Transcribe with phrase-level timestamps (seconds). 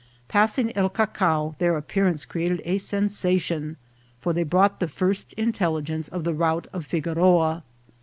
[0.27, 3.77] Passing El Cacao their appearance created a sensation,
[4.19, 7.61] for they brought the first intelligence of the rout of Fig oroa.